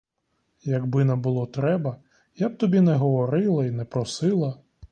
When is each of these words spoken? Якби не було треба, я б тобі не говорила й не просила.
Якби 0.63 1.05
не 1.05 1.15
було 1.15 1.45
треба, 1.47 1.97
я 2.35 2.49
б 2.49 2.57
тобі 2.57 2.81
не 2.81 2.93
говорила 2.95 3.65
й 3.65 3.71
не 3.71 3.85
просила. 3.85 4.59